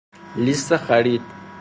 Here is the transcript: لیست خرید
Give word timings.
لیست 0.35 0.75
خرید 0.77 1.21